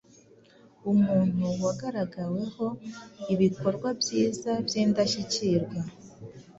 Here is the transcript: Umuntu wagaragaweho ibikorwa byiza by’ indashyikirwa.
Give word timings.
Umuntu 0.91 1.45
wagaragaweho 1.63 2.65
ibikorwa 3.33 3.89
byiza 4.01 4.51
by’ 4.65 4.73
indashyikirwa. 4.83 5.77